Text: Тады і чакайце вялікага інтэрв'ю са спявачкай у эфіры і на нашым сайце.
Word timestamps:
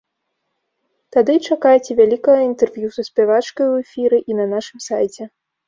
Тады 1.15 1.35
і 1.39 1.41
чакайце 1.49 1.91
вялікага 1.99 2.41
інтэрв'ю 2.49 2.89
са 2.97 3.07
спявачкай 3.11 3.65
у 3.77 3.79
эфіры 3.85 4.17
і 4.33 4.43
на 4.43 4.51
нашым 4.59 4.79
сайце. 4.91 5.33